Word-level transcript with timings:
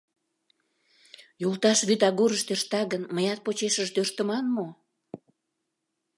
Йолташ 1.41 1.79
вӱд 1.87 2.01
агурыш 2.09 2.41
тӧршта 2.47 2.81
гын, 2.91 3.03
мыят 3.15 3.39
почешыже 3.45 3.91
тӧрштыман 3.95 4.45
мо? 4.55 4.67